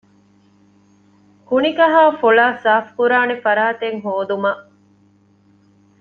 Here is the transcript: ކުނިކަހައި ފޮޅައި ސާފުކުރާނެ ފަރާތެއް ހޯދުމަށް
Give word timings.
ކުނިކަހައި 1.47 2.13
ފޮޅައި 2.21 2.55
ސާފުކުރާނެ 2.63 3.35
ފަރާތެއް 3.43 3.99
ހޯދުމަށް 4.05 4.63